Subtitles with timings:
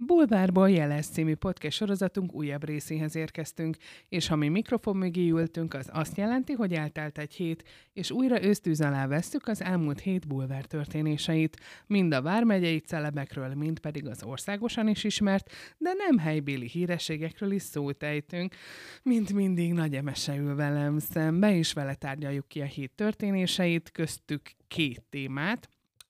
[0.00, 3.76] Bulvárból jeles című podcast sorozatunk újabb részéhez érkeztünk,
[4.08, 8.42] és ha mi mikrofon mögé ültünk, az azt jelenti, hogy eltelt egy hét, és újra
[8.42, 14.22] ősztűz alá vesszük az elmúlt hét bulvár történéseit, mind a vármegyei celebekről, mind pedig az
[14.22, 18.54] országosan is ismert, de nem helybéli hírességekről is szót ejtünk.
[19.02, 24.50] Mint mindig nagy emese ül velem szembe, és vele tárgyaljuk ki a hét történéseit, köztük
[24.68, 25.68] két témát,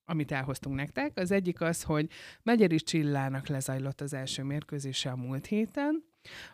[0.08, 1.18] amit elhoztunk nektek.
[1.18, 2.08] Az egyik az, hogy
[2.42, 6.04] Megyeri Csillának lezajlott az első mérkőzése a múlt héten,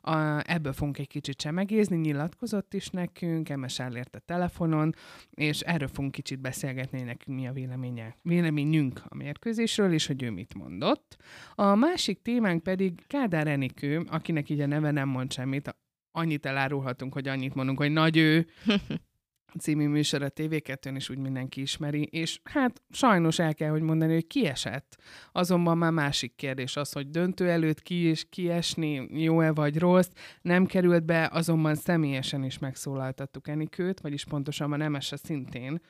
[0.01, 4.95] a, ebből fogunk egy kicsit csemegézni, nyilatkozott is nekünk, MS elért a telefonon,
[5.31, 10.31] és erről fogunk kicsit beszélgetni, nekünk mi a véleménye, véleményünk a mérkőzésről, és hogy ő
[10.31, 11.17] mit mondott.
[11.55, 15.77] A másik témánk pedig Kádár Enikő, akinek így a neve nem mond semmit,
[16.13, 18.47] annyit elárulhatunk, hogy annyit mondunk, hogy nagy ő,
[19.59, 24.13] című műsor a TV2-n is úgy mindenki ismeri, és hát sajnos el kell, hogy mondani,
[24.13, 24.97] hogy kiesett.
[25.33, 30.11] Azonban már másik kérdés az, hogy döntő előtt ki is kiesni, jó-e vagy rossz,
[30.43, 35.81] nem került be, azonban személyesen is megszólaltattuk Enikőt, vagyis pontosabban Nemese szintén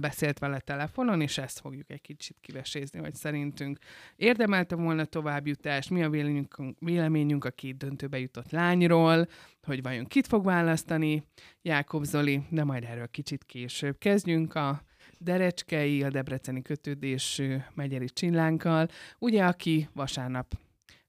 [0.00, 3.78] beszélt vele telefonon, és ezt fogjuk egy kicsit kivesézni, hogy szerintünk
[4.16, 9.26] érdemelte volna továbbjutást, mi a véleményünk, véleményünk a két döntőbe jutott lányról,
[9.62, 11.22] hogy vajon kit fog választani
[11.62, 13.98] Jákob Zoli, de majd erről kicsit később.
[13.98, 14.82] Kezdjünk a
[15.18, 20.54] Derecskei, a debreceni kötődésű Megyeri Csillánkkal, ugye, aki vasárnap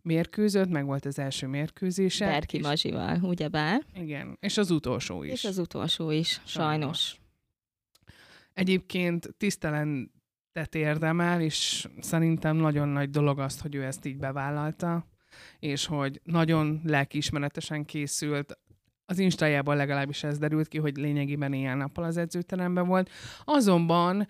[0.02, 2.26] mérkőzött, meg volt az első mérkőzése.
[2.26, 2.64] Berki és...
[2.64, 3.86] Mazsival, ugyebár.
[3.94, 5.32] Igen, és az utolsó is.
[5.32, 6.98] És az utolsó is, sajnos.
[6.98, 7.22] sajnos.
[8.54, 15.12] Egyébként tisztelentet érdemel, és szerintem nagyon nagy dolog az, hogy ő ezt így bevállalta
[15.60, 18.60] és hogy nagyon lelkiismeretesen készült,
[19.06, 23.10] az Instájában legalábbis ez derült ki, hogy lényegében éjjel-nappal az edzőteremben volt.
[23.44, 24.28] Azonban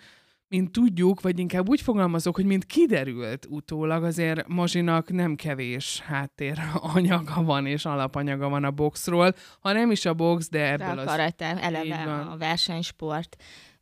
[0.48, 6.60] mint tudjuk, vagy inkább úgy fogalmazok, hogy mint kiderült utólag, azért Mazsinak nem kevés háttér
[6.96, 11.02] anyaga van, és alapanyaga van a boxról, ha nem is a box, de ebből de
[11.02, 11.60] a karate, az...
[11.62, 13.36] eleve a versenysport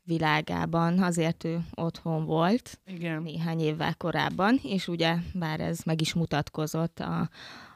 [0.04, 3.22] világában, azért ő otthon volt Igen.
[3.22, 7.30] néhány évvel korábban, és ugye bár ez meg is mutatkozott a,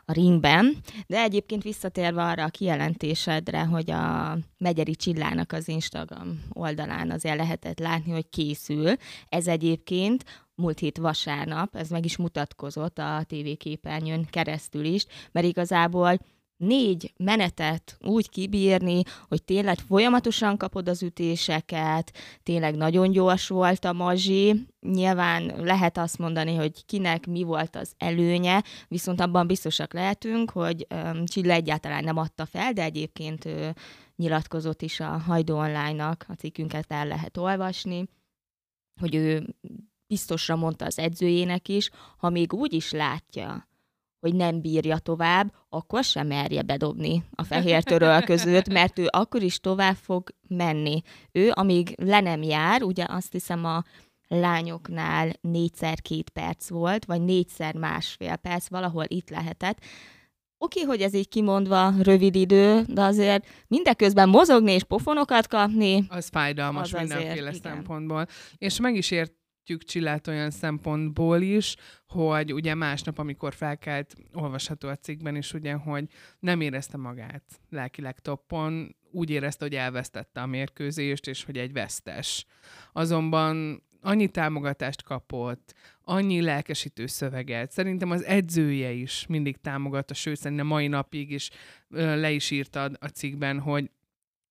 [0.06, 0.76] a ringben,
[1.08, 7.80] de egyébként visszatérve arra a kijelentésedre, hogy a Megyeri Csillának az Instagram oldalán azért lehetett
[7.80, 8.94] látni, hogy készül.
[9.30, 10.24] Ez egyébként
[10.56, 16.20] múlt hét vasárnap, ez meg is mutatkozott a tévéképernyőn keresztül is, mert igazából
[16.58, 22.12] négy menetet úgy kibírni, hogy tényleg folyamatosan kapod az ütéseket,
[22.44, 24.68] tényleg nagyon gyors volt a mazsi.
[24.80, 30.88] Nyilván lehet azt mondani, hogy kinek mi volt az előnye, viszont abban biztosak lehetünk, hogy
[30.90, 33.76] um, Csilla egyáltalán nem adta fel, de egyébként ő
[34.16, 38.06] nyilatkozott is a Hajdó Online-nak, a cikkünket el lehet olvasni,
[39.00, 39.56] hogy ő
[40.08, 43.68] biztosra mondta az edzőjének is, ha még úgy is látja,
[44.20, 49.42] hogy nem bírja tovább, akkor sem merje bedobni a fehér töröl között, mert ő akkor
[49.42, 51.02] is tovább fog menni.
[51.32, 53.84] Ő, amíg le nem jár, ugye azt hiszem a
[54.28, 59.78] lányoknál négyszer két perc volt, vagy négyszer másfél perc, valahol itt lehetett,
[60.58, 66.06] Oké, okay, hogy ez így kimondva rövid idő, de azért mindeközben mozogni és pofonokat kapni.
[66.10, 68.22] Az fájdalmas az mindenféle azért, szempontból.
[68.22, 68.58] Igen.
[68.58, 69.34] És meg is ért
[69.66, 71.76] értjük Csillát olyan szempontból is,
[72.08, 76.08] hogy ugye másnap, amikor felkelt, olvasható a cikkben is, ugye, hogy
[76.40, 82.46] nem érezte magát lelkileg toppon, úgy érezte, hogy elvesztette a mérkőzést, és hogy egy vesztes.
[82.94, 87.72] Azonban annyi támogatást kapott, annyi lelkesítő szöveget.
[87.72, 91.50] Szerintem az edzője is mindig támogatta, sőt, szerintem mai napig is
[91.90, 93.90] le is írta a cikkben, hogy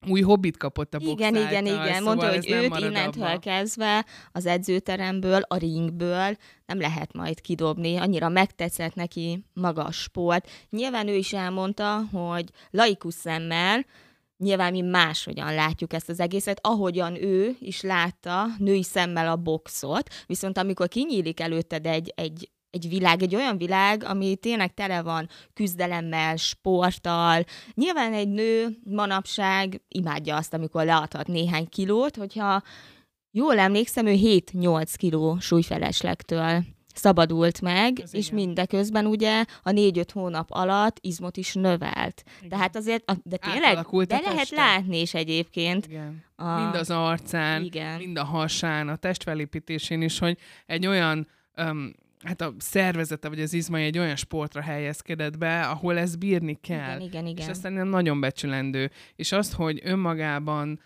[0.08, 1.94] új hobbit kapott a box Igen, által, igen, igen.
[1.94, 3.38] Szóval Mondta, hogy őt innentől abba.
[3.38, 7.96] kezdve az edzőteremből, a ringből nem lehet majd kidobni.
[7.96, 10.50] Annyira megtetszett neki maga a sport.
[10.70, 13.84] Nyilván ő is elmondta, hogy laikus szemmel
[14.38, 20.10] Nyilván mi máshogyan látjuk ezt az egészet, ahogyan ő is látta női szemmel a boxot,
[20.26, 25.28] viszont amikor kinyílik előtted egy, egy egy világ, egy olyan világ, ami tényleg tele van
[25.52, 27.44] küzdelemmel, sporttal.
[27.74, 32.62] Nyilván egy nő manapság imádja azt, amikor leadhat néhány kilót, hogyha
[33.30, 36.62] jól emlékszem, ő 7-8 kiló súlyfeleslektől
[36.94, 38.38] szabadult meg, Ez és igen.
[38.38, 42.22] mindeközben ugye a négy-öt hónap alatt izmot is növelt.
[42.38, 42.48] Igen.
[42.48, 45.86] Tehát azért, de tényleg, de lehet látni is egyébként.
[45.86, 46.24] Igen.
[46.36, 46.60] A...
[46.60, 47.98] Mind az arcán, igen.
[47.98, 51.92] mind a hasán, a testfelépítésén is, hogy egy olyan um,
[52.24, 56.96] hát a szervezete vagy az izmai egy olyan sportra helyezkedett be, ahol ez bírni kell.
[56.96, 57.42] Igen, igen, igen.
[57.42, 58.90] És ez szerintem nagyon becsülendő.
[59.16, 60.80] És azt, hogy önmagában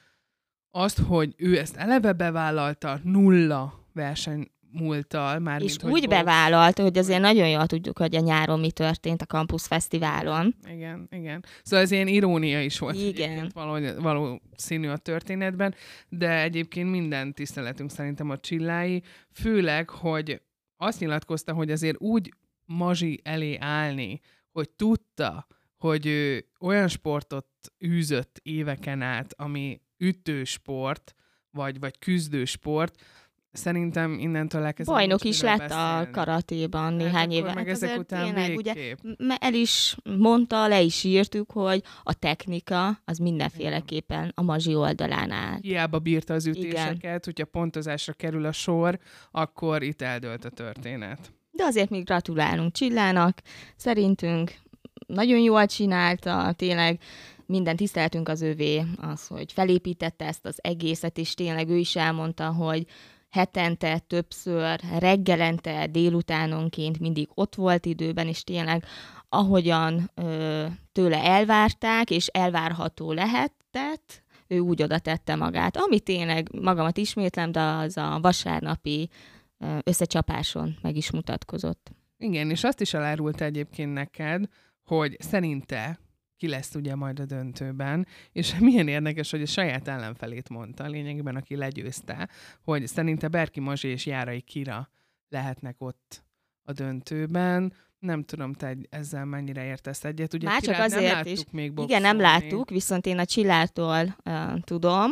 [0.70, 5.38] azt, hogy ő ezt eleve bevállalta, nulla verseny múlttal.
[5.38, 8.70] Már És mint, úgy hogy bevállalta, hogy azért nagyon jól tudjuk, hogy a nyáron mi
[8.70, 10.55] történt a Campus Fesztiválon.
[10.70, 11.44] Igen, igen.
[11.62, 13.50] Szóval ez ilyen irónia is volt Igen.
[13.55, 15.75] való, valószínű a történetben,
[16.08, 19.02] de egyébként minden tiszteletünk szerintem a csillái,
[19.32, 20.41] főleg, hogy
[20.78, 22.34] azt nyilatkozta, hogy azért úgy
[22.64, 24.20] mazsi elé állni,
[24.50, 25.46] hogy tudta,
[25.76, 27.46] hogy ő olyan sportot
[27.84, 31.14] űzött éveken át, ami ütősport,
[31.50, 33.02] vagy, vagy küzdősport,
[33.58, 36.10] szerintem innentől elkezdve Bajnok is lett a beszélni.
[36.10, 37.55] karatéban Hát néhány akkor éve.
[37.55, 42.14] Meg Hát ezek után tényleg, ugye, m- el is mondta, le is írtuk, hogy a
[42.14, 45.58] technika az mindenféleképpen a mazsi oldalán áll.
[45.60, 48.99] hiába bírta az ütéseket, hogyha pontozásra kerül a sor,
[49.31, 51.32] akkor itt eldőlt a történet.
[51.50, 53.38] De azért még gratulálunk Csillának,
[53.76, 54.55] szerintünk
[55.06, 57.00] nagyon jól csinálta, tényleg
[57.46, 62.46] minden tiszteltünk az övé, az, hogy felépítette ezt az egészet, és tényleg ő is elmondta,
[62.52, 62.87] hogy
[63.30, 68.84] hetente, többször, reggelente, délutánonként mindig ott volt időben, és tényleg
[69.28, 75.76] ahogyan ö, tőle elvárták, és elvárható lehetett, ő úgy oda tette magát.
[75.76, 79.08] Ami tényleg, magamat ismétlem, de az a vasárnapi
[79.82, 81.90] összecsapáson meg is mutatkozott.
[82.19, 84.44] Igen, és azt is elárulta egyébként neked,
[84.82, 85.98] hogy szerinte
[86.38, 91.37] ki lesz ugye majd a döntőben, és milyen érdekes, hogy a saját ellenfelét mondta, lényegében
[91.37, 92.29] aki legyőzte,
[92.64, 94.90] hogy szerinte Berki Mazsi és Járai Kira
[95.29, 96.25] lehetnek ott
[96.62, 97.73] a döntőben.
[97.99, 100.35] Nem tudom, te ezzel mennyire értesz egyet.
[100.35, 101.44] Ugye Már csak Kirát nem azért láttuk is.
[101.50, 102.43] még Igen, nem boxolni.
[102.43, 105.11] láttuk, viszont én a Csillától uh, tudom,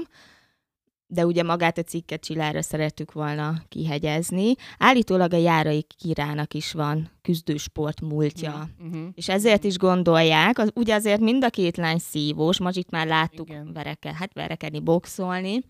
[1.07, 4.55] de ugye magát a cikket Csillára szerettük volna kihegyezni.
[4.79, 8.69] Állítólag a Járai Kirának is van küzdősport múltja.
[8.87, 9.09] Uh-huh.
[9.15, 13.49] És ezért is gondolják, az, ugye azért mind a két lány szívós, Mazsit már láttuk
[13.49, 13.73] Igen.
[13.73, 15.61] vereke, hát verekedni, boxolni,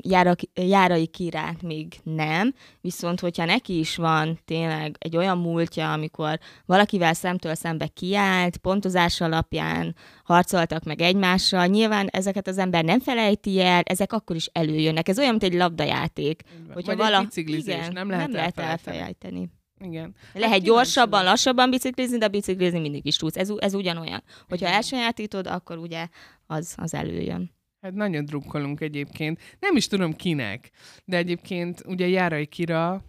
[0.00, 6.38] Jára, Járai Kirát még nem, viszont hogyha neki is van tényleg egy olyan múltja, amikor
[6.66, 9.94] valakivel szemtől szembe kiállt, pontozás alapján
[10.24, 15.08] harcoltak meg egymással, nyilván ezeket az ember nem felejti el, ezek akkor is előjönnek.
[15.08, 16.42] Ez olyan, mint egy labdajáték.
[16.72, 17.18] Hogyha Vagy vala...
[17.18, 18.96] egy biciklizés, Igen, nem lehet, nem lehet elfelejteni.
[18.96, 19.50] elfelejteni.
[19.84, 20.14] Igen.
[20.32, 23.36] Lehet kíváncsi gyorsabban, lassabban biciklizni, de biciklizni mindig is tudsz.
[23.36, 24.22] Ez, ez ugyanolyan.
[24.48, 24.76] Hogyha Igen.
[24.76, 26.06] elsajátítod, akkor ugye
[26.46, 27.58] az, az előjön.
[27.80, 29.40] Hát nagyon drukkolunk egyébként.
[29.58, 30.70] Nem is tudom kinek,
[31.04, 33.04] de egyébként ugye Járai Kira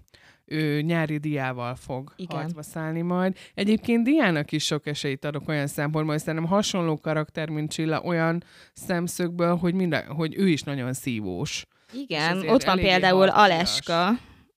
[0.45, 2.37] ő nyári diával fog Igen.
[2.37, 3.37] harcba szállni majd.
[3.53, 8.43] Egyébként Diának is sok esélyt adok olyan szempontból, hogy szerintem hasonló karakter, mint Csilla, olyan
[8.73, 11.65] szemszögből, hogy, minden, hogy ő is nagyon szívós.
[11.93, 13.27] Igen, ott van például.
[13.27, 14.09] Aleska.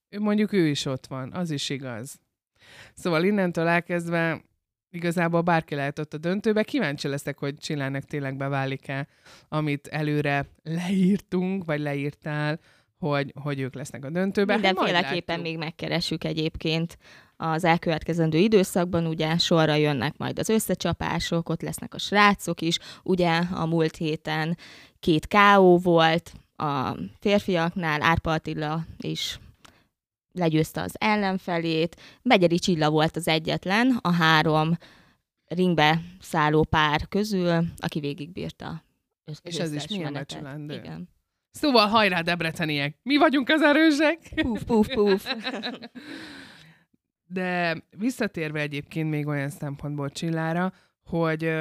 [0.08, 2.20] Ő mondjuk ő is ott van, az is igaz.
[2.94, 4.44] Szóval innentől elkezdve
[4.94, 6.62] igazából bárki lehet ott a döntőbe.
[6.62, 9.06] Kíváncsi leszek, hogy Csillának tényleg beválik-e,
[9.49, 12.58] amit előre leírtunk, vagy leírtál,
[12.99, 14.62] hogy, hogy ők lesznek a döntőben.
[14.62, 15.46] Hát Mindenféleképpen látjuk.
[15.46, 16.99] még megkeressük egyébként
[17.37, 23.41] az elkövetkezendő időszakban, ugye sorra jönnek majd az összecsapások, ott lesznek a srácok is, ugye
[23.52, 24.56] a múlt héten
[25.00, 29.38] két KO volt a férfiaknál, Árpa Attila is
[30.34, 34.76] legyőzte az ellenfelét, Megyeri Csilla volt az egyetlen, a három
[35.44, 38.84] ringbe szálló pár közül, aki végigbírta
[39.25, 40.75] az És ez is milyen becsülendő.
[40.75, 41.08] Igen.
[41.50, 42.98] Szóval hajrá, debreceniek!
[43.02, 44.19] Mi vagyunk az erősek!
[44.34, 45.34] Puf, puf, puf.
[47.26, 50.72] De visszatérve egyébként még olyan szempontból Csillára,
[51.05, 51.53] hogy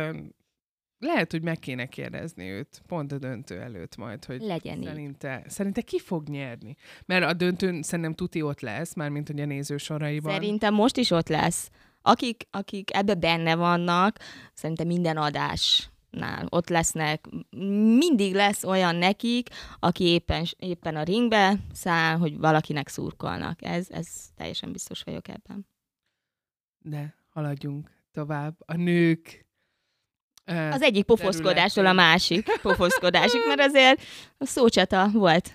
[1.04, 4.84] lehet, hogy meg kéne kérdezni őt pont a döntő előtt majd, hogy Legyen így.
[4.84, 6.76] szerinte, szerinte ki fog nyerni?
[7.06, 10.34] Mert a döntőn szerintem tuti ott lesz, mármint hogy a néző soraiban.
[10.34, 11.70] Szerintem most is ott lesz.
[12.02, 14.20] Akik, akik ebbe benne vannak,
[14.54, 17.26] szerintem minden adásnál ott lesznek.
[17.98, 23.64] Mindig lesz olyan nekik, aki éppen, éppen a ringbe száll, hogy valakinek szurkolnak.
[23.64, 25.68] Ez, ez teljesen biztos vagyok ebben.
[26.80, 28.56] De haladjunk tovább.
[28.66, 29.43] A nők
[30.46, 34.02] Az egyik pofoszkodástól a másik pofoszkodásig, mert azért
[34.38, 35.54] a szócsata volt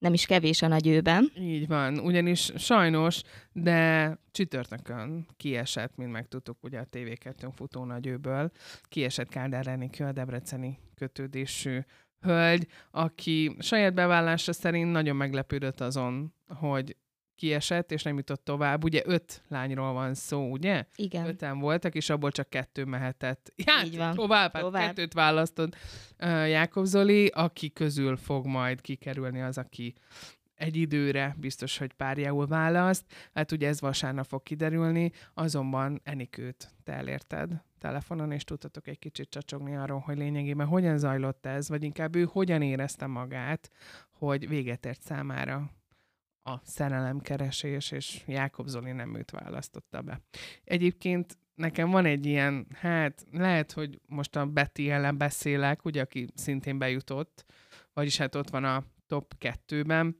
[0.00, 1.32] nem is kevés a nagyőben.
[1.38, 3.20] Így van, ugyanis sajnos,
[3.52, 8.50] de csütörtökön kiesett, mint megtudtuk ugye a TV2 futó nagyőből,
[8.82, 11.78] kiesett Kádár Enikő, a debreceni kötődésű
[12.20, 16.96] hölgy, aki saját bevállása szerint nagyon meglepődött azon, hogy
[17.40, 18.84] kiesett, és nem jutott tovább.
[18.84, 20.84] Ugye öt lányról van szó, ugye?
[20.96, 21.26] Igen.
[21.26, 23.52] Öten voltak, és abból csak kettő mehetett.
[23.66, 24.14] Hát, Így van.
[24.14, 24.86] tovább, hát Tovább.
[24.86, 25.76] kettőt választott
[26.18, 29.94] uh, Jákob Zoli, aki közül fog majd kikerülni az, aki
[30.54, 33.04] egy időre biztos, hogy párjául választ.
[33.34, 39.30] Hát ugye ez vasárnap fog kiderülni, azonban Enikőt te elérted telefonon, és tudtatok egy kicsit
[39.30, 43.70] csacsogni arról, hogy lényegében hogyan zajlott ez, vagy inkább ő hogyan érezte magát,
[44.10, 45.70] hogy véget ért számára
[46.50, 50.20] a szerelemkeresés, és Jákob Zoli nem őt választotta be.
[50.64, 56.26] Egyébként nekem van egy ilyen, hát lehet, hogy most a Betty ellen beszélek, ugye, aki
[56.34, 57.44] szintén bejutott,
[57.92, 60.16] vagyis hát ott van a top kettőben,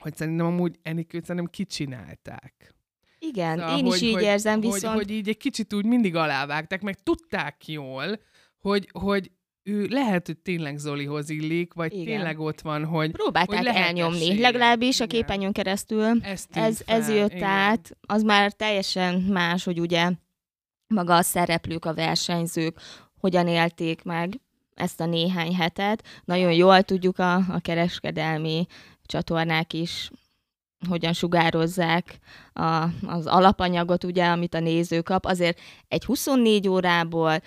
[0.00, 2.74] hogy szerintem amúgy Enikőt szerintem kicsinálták.
[3.18, 4.82] Igen, szóval, én is hogy, így hogy, érzem, viszont...
[4.82, 8.20] Hogy, hogy így egy kicsit úgy mindig alávágták, meg tudták jól,
[8.58, 9.30] hogy, hogy
[9.68, 12.04] ő lehet, hogy tényleg Zolihoz illik, vagy Igen.
[12.04, 16.22] tényleg ott van, hogy Próbálták hogy elnyomni, legalábbis a képernyőn keresztül.
[16.22, 17.48] Ez, ez, ez jött Igen.
[17.48, 20.10] át, az már teljesen más, hogy ugye
[20.86, 22.80] maga a szereplők, a versenyzők
[23.20, 24.40] hogyan élték meg
[24.74, 26.04] ezt a néhány hetet.
[26.24, 28.66] Nagyon jól tudjuk a, a kereskedelmi
[29.06, 30.10] csatornák is
[30.88, 32.18] hogyan sugározzák
[32.52, 35.26] a, az alapanyagot, ugye, amit a néző kap.
[35.26, 37.40] Azért egy 24 órából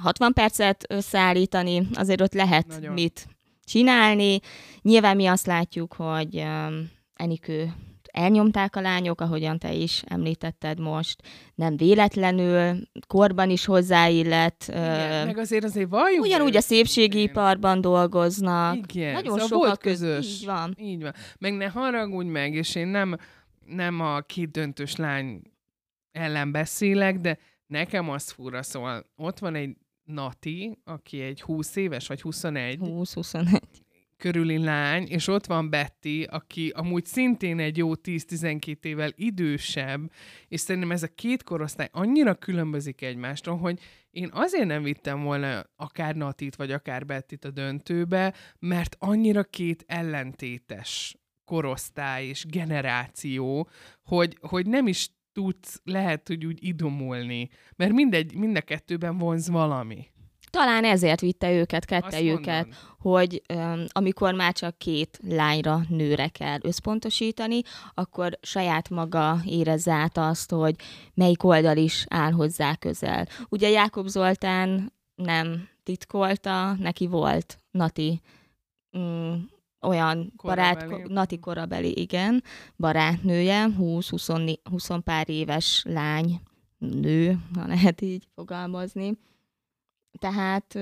[0.00, 2.92] 60 percet összeállítani, azért ott lehet Nagyon.
[2.92, 3.26] mit
[3.64, 4.40] csinálni.
[4.82, 7.72] Nyilván mi azt látjuk, hogy um, Enikő
[8.12, 11.22] elnyomták a lányok, ahogyan te is említetted most,
[11.54, 14.64] nem véletlenül, korban is hozzáillett.
[14.68, 16.24] Igen, uh, meg azért azért valljuk.
[16.24, 18.94] Ugyanúgy a szépségiparban dolgoznak.
[18.94, 20.40] Igen, Nagyon szóval sokat volt közös.
[20.40, 20.76] Így van.
[20.78, 21.14] Így van.
[21.38, 23.16] Meg ne haragudj meg, és én nem,
[23.66, 25.42] nem a két döntős lány
[26.12, 32.06] ellen beszélek, de nekem az fura, szóval ott van egy Nati, aki egy 20 éves,
[32.06, 32.78] vagy 21.
[32.80, 33.60] 20-21
[34.22, 40.12] körüli lány, és ott van Betty, aki amúgy szintén egy jó 10-12 évvel idősebb,
[40.48, 43.80] és szerintem ez a két korosztály annyira különbözik egymástól, hogy
[44.10, 49.84] én azért nem vittem volna akár Natit, vagy akár Bettit a döntőbe, mert annyira két
[49.86, 53.68] ellentétes korosztály és generáció,
[54.02, 59.48] hogy, hogy nem is tudsz, lehet, hogy úgy idomulni, mert mindegy, mind a kettőben vonz
[59.48, 60.06] valami.
[60.50, 62.66] Talán ezért vitte őket, kettejüket,
[62.98, 67.60] hogy um, amikor már csak két lányra, nőre kell összpontosítani,
[67.94, 70.74] akkor saját maga érezze át azt, hogy
[71.14, 73.26] melyik oldal is áll hozzá közel.
[73.48, 78.20] Ugye Jákob Zoltán nem titkolta, neki volt Nati
[78.98, 79.32] mm,
[79.82, 80.86] olyan korabeli.
[80.88, 82.42] barát, Nati korabeli, igen,
[82.76, 86.40] barátnője, 20-20 pár éves lány,
[86.78, 89.18] nő, ha lehet így fogalmazni
[90.18, 90.74] tehát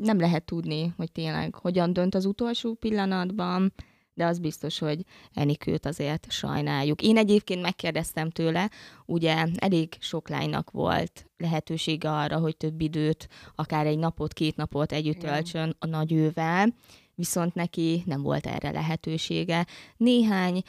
[0.00, 3.72] nem lehet tudni, hogy tényleg hogyan dönt az utolsó pillanatban,
[4.14, 7.02] de az biztos, hogy Enikőt azért sajnáljuk.
[7.02, 8.70] Én egyébként megkérdeztem tőle,
[9.06, 14.92] ugye elég sok lánynak volt lehetősége arra, hogy több időt, akár egy napot, két napot
[14.92, 16.74] együtt töltsön a nagyővel,
[17.20, 19.66] viszont neki nem volt erre lehetősége.
[19.96, 20.62] Néhány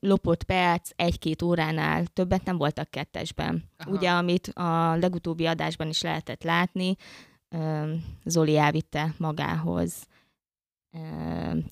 [0.00, 3.64] lopott perc, egy-két óránál többet nem voltak kettesben.
[3.78, 3.90] Aha.
[3.90, 6.96] Ugye, amit a legutóbbi adásban is lehetett látni,
[8.24, 10.06] Zoli elvitte magához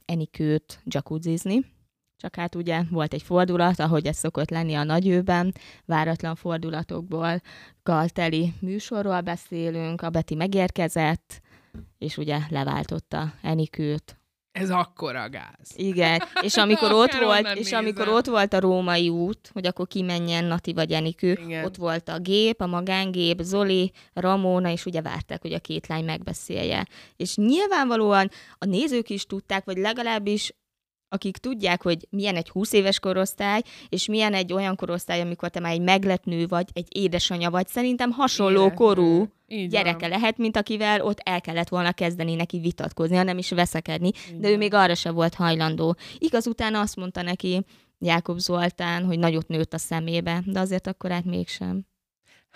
[0.05, 1.73] Enikőt jacuzzizni,
[2.17, 7.41] csak hát ugye volt egy fordulat, ahogy ez szokott lenni a nagyőben, váratlan fordulatokból,
[7.83, 11.41] galteli műsorról beszélünk, a Beti megérkezett,
[11.99, 14.19] és ugye leváltotta Enikőt
[14.55, 15.73] ez akkora gáz.
[15.75, 17.79] Igen, és amikor ott volt, és nézem.
[17.79, 21.65] amikor ott volt a római út, hogy akkor kimenjen Nati vagy Enikő, Igen.
[21.65, 26.05] ott volt a gép, a magángép, Zoli, Ramona, és ugye várták, hogy a két lány
[26.05, 26.87] megbeszélje.
[27.17, 30.53] És nyilvánvalóan a nézők is tudták, vagy legalábbis
[31.09, 35.61] akik tudják, hogy milyen egy 20 éves korosztály, és milyen egy olyan korosztály, amikor te
[35.61, 38.75] már egy meglett nő vagy, egy édesanyja vagy, szerintem hasonló Igen.
[38.75, 40.09] korú így gyereke van.
[40.09, 44.51] lehet, mint akivel ott el kellett volna kezdeni neki vitatkozni, hanem is veszekedni, Így de
[44.51, 45.97] ő még arra se volt hajlandó.
[46.19, 47.65] Igaz, utána azt mondta neki
[47.99, 51.87] Jákob Zoltán, hogy nagyot nőtt a szemébe, de azért akkor át mégsem.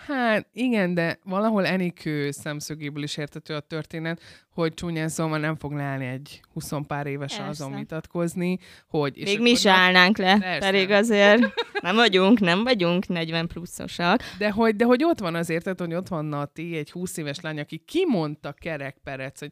[0.07, 5.73] Hát igen, de valahol Enikő szemszögéből is értető a történet, hogy csúnyán szóval nem fog
[5.73, 7.63] leállni egy 20 pár évesen Persze.
[7.63, 9.17] azon vitatkozni, hogy...
[9.17, 10.59] És Még mi is állnánk le, Persze.
[10.69, 14.21] pedig azért nem vagyunk, nem vagyunk 40 pluszosak.
[14.37, 17.39] De hogy, de hogy ott van azért, tehát, hogy ott van Nati, egy 20 éves
[17.39, 19.51] lány, aki kimondta kerekperec, hogy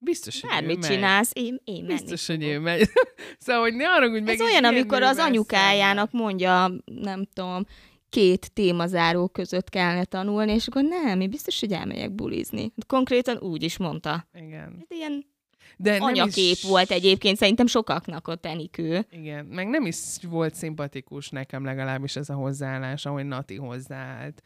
[0.00, 2.88] Biztos, hogy Bármit csinálsz, én, én Biztos, hogy én megy.
[3.38, 7.66] szóval, hogy ne arra, hogy meg Ez olyan, amikor az anyukájának mondja, nem tudom,
[8.10, 12.72] két témazáró között kellene tanulni, és akkor nem, én biztos, hogy elmegyek bulizni.
[12.86, 14.28] Konkrétan úgy is mondta.
[14.32, 14.76] Igen.
[14.88, 15.24] Ez ilyen
[15.80, 16.62] de anyakép is...
[16.62, 19.06] volt egyébként, szerintem sokaknak ott Enikő.
[19.10, 19.96] Igen, meg nem is
[20.28, 24.42] volt szimpatikus nekem legalábbis ez a hozzáállás, ahogy Nati hozzáállt.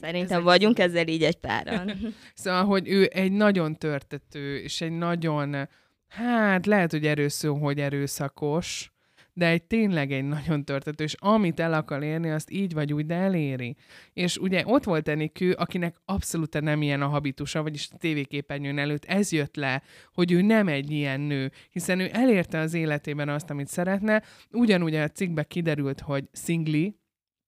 [0.00, 1.92] Szerintem Ezek vagyunk ezzel így egy páran.
[2.34, 5.68] szóval, hogy ő egy nagyon törtető, és egy nagyon,
[6.08, 8.92] hát lehet, hogy erőszó, hogy erőszakos,
[9.40, 13.06] de egy tényleg egy nagyon törtető, és amit el akar érni, azt így vagy úgy,
[13.06, 13.76] de eléri.
[14.12, 19.04] És ugye ott volt Enikő, akinek abszolút nem ilyen a habitusa, vagyis a tévéképernyőn előtt
[19.04, 19.82] ez jött le,
[20.12, 24.22] hogy ő nem egy ilyen nő, hiszen ő elérte az életében azt, amit szeretne.
[24.50, 26.96] Ugyanúgy a cikkbe kiderült, hogy szingli,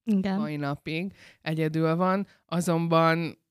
[0.04, 0.38] Igen.
[0.38, 3.41] mai napig egyedül van, azonban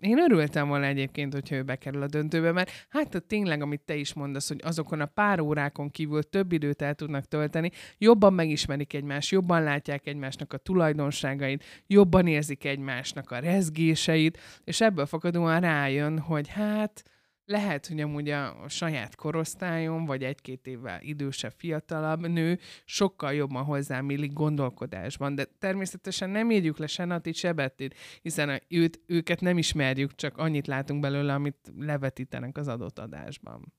[0.00, 3.94] én örültem volna egyébként, hogyha ő bekerül a döntőbe, mert hát ott tényleg, amit te
[3.94, 8.92] is mondasz, hogy azokon a pár órákon kívül több időt el tudnak tölteni, jobban megismerik
[8.92, 16.18] egymást, jobban látják egymásnak a tulajdonságait, jobban érzik egymásnak a rezgéseit, és ebből fakadóan rájön,
[16.18, 17.02] hogy hát
[17.50, 23.64] lehet, hogy amúgy a, a saját korosztályon, vagy egy-két évvel idősebb, fiatalabb nő sokkal jobban
[23.64, 29.00] hozzám illik gondolkodásban, de természetesen nem írjuk le se Natit, se Bettit, hiszen a, őt,
[29.06, 33.72] őket nem ismerjük, csak annyit látunk belőle, amit levetítenek az adott adásban.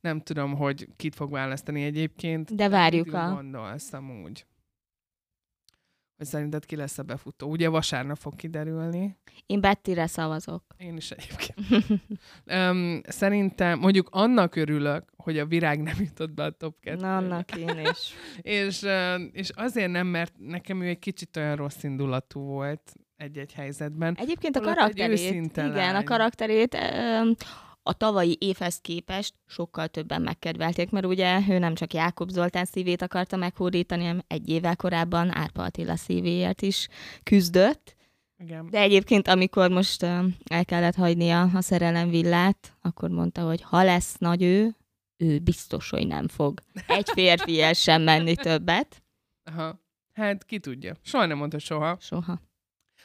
[0.00, 2.54] Nem tudom, hogy kit fog választani egyébként.
[2.54, 3.32] De várjuk a...
[3.34, 4.46] gondolsz amúgy?
[6.16, 7.48] Hogy szerinted ki lesz a befutó?
[7.48, 9.18] Ugye vasárnap fog kiderülni.
[9.46, 10.62] Én Bettire szavazok.
[10.78, 12.02] Én is egyébként.
[12.46, 17.16] um, szerintem, mondjuk annak örülök, hogy a virág nem jutott be a top 2 Na,
[17.16, 18.14] annak én is.
[18.40, 18.86] és,
[19.32, 24.16] és azért nem, mert nekem ő egy kicsit olyan rossz indulatú volt egy-egy helyzetben.
[24.20, 27.30] Egyébként a karakterét, igen, a karakterét ö,
[27.86, 33.02] a tavalyi évhez képest sokkal többen megkedvelték, mert ugye ő nem csak Jákob Zoltán szívét
[33.02, 36.88] akarta meghódítani, hanem egy évvel korábban Árpa Attila szívéért is
[37.22, 37.96] küzdött.
[38.38, 38.70] Igen.
[38.70, 40.02] De egyébként, amikor most
[40.44, 44.76] el kellett hagynia a szerelem villát, akkor mondta, hogy ha lesz nagy ő,
[45.16, 49.02] ő biztos, hogy nem fog egy férfiel sem menni többet.
[49.50, 49.80] Aha.
[50.12, 50.94] Hát ki tudja.
[51.02, 51.96] Soha nem mondta soha.
[52.00, 52.40] Soha.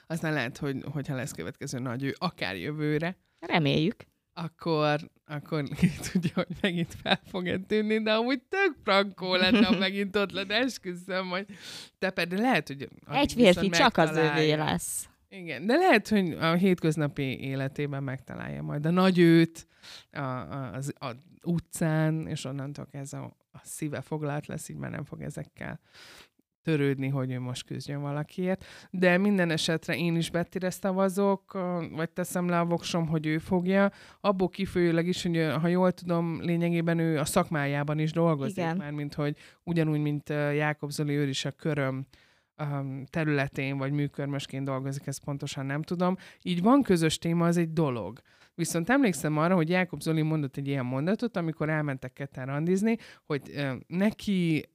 [0.08, 4.11] Aztán lehet, hogy hogyha lesz következő nagy ő, akár jövőre, Reméljük.
[4.44, 9.78] Akkor, akkor ki tudja, hogy megint fel fog tűnni, de amúgy tök frankó lenne, ha
[9.88, 11.46] megint ott lenne, esküszöm, hogy
[12.00, 15.10] te pedig lehet, hogy Egy férfi csak az övé lesz.
[15.30, 19.68] Igen, de lehet, hogy a hétköznapi életében megtalálja majd a nagy őt
[20.12, 21.12] a, a, az a
[21.44, 25.80] utcán, és onnantól ez a, a szíve foglalt lesz, így már nem fog ezekkel
[26.64, 28.66] törődni, hogy ő most küzdjön valakiért.
[28.90, 31.52] De minden esetre én is Bettire szavazok,
[31.92, 33.92] vagy teszem le a voksom, hogy ő fogja.
[34.20, 38.78] Abból kifolyólag is, hogy ha jól tudom, lényegében ő a szakmájában is dolgozik, Igen.
[38.78, 42.06] már mint hogy ugyanúgy, mint Jákob Zoli, ő is a köröm
[43.10, 46.18] területén, vagy műkörmösként dolgozik, ezt pontosan nem tudom.
[46.42, 48.20] Így van közös téma, az egy dolog.
[48.56, 53.42] Viszont emlékszem arra, hogy Jákob Zoli mondott egy ilyen mondatot, amikor elmentek ketten randizni, hogy
[53.88, 54.66] neki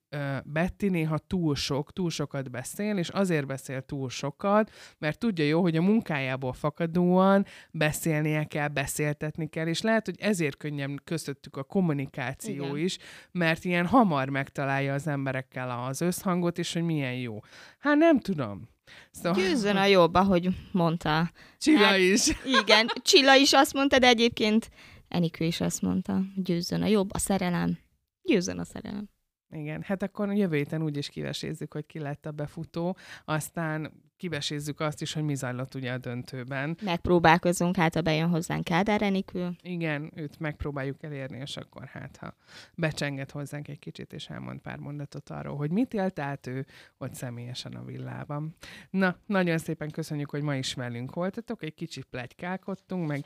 [0.44, 5.60] Betty néha túl sok, túl sokat beszél, és azért beszél túl sokat, mert tudja jó,
[5.60, 11.62] hogy a munkájából fakadóan beszélnie kell, beszéltetni kell, és lehet, hogy ezért könnyen közöttük a
[11.62, 12.78] kommunikáció Igen.
[12.78, 12.98] is,
[13.32, 17.40] mert ilyen hamar megtalálja az emberekkel az összhangot, és hogy milyen jó.
[17.78, 18.68] Hát nem tudom.
[19.10, 21.30] Szóval Győzzön a jobb, ahogy mondta.
[21.58, 22.28] Csilla Hát- is.
[22.62, 24.68] Igen, Csilla is azt mondta, de egyébként
[25.08, 26.22] Enikő is azt mondta.
[26.34, 27.78] Győzzön a jobb, a szerelem.
[28.22, 29.08] Győzzön a szerelem.
[29.50, 34.80] Igen, hát akkor jövő héten úgy is kivesézzük, hogy ki lett a befutó, aztán kivesézzük
[34.80, 36.76] azt is, hogy mi zajlott ugye a döntőben.
[36.82, 39.56] Megpróbálkozunk, hát ha bejön hozzánk Kádár Enikő.
[39.62, 42.34] Igen, őt megpróbáljuk elérni, és akkor hát, ha
[42.74, 46.66] becsenget hozzánk egy kicsit, és elmond pár mondatot arról, hogy mit élt át ő
[46.98, 48.56] ott személyesen a villában.
[48.90, 53.24] Na, nagyon szépen köszönjük, hogy ma is velünk voltatok, egy kicsit plegykálkodtunk, meg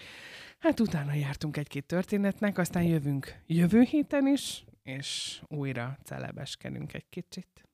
[0.58, 7.69] hát utána jártunk egy-két történetnek, aztán jövünk jövő héten is, és újra celebeskedünk egy kicsit.